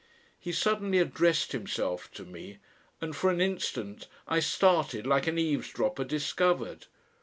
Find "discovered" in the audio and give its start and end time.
6.05-6.87